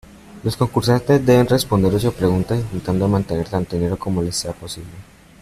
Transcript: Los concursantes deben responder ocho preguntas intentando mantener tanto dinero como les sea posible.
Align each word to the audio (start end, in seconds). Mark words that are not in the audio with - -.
Los 0.43 0.57
concursantes 0.57 1.23
deben 1.23 1.45
responder 1.45 1.93
ocho 1.93 2.11
preguntas 2.11 2.57
intentando 2.57 3.07
mantener 3.07 3.47
tanto 3.47 3.75
dinero 3.75 3.99
como 3.99 4.23
les 4.23 4.35
sea 4.35 4.51
posible. 4.51 4.89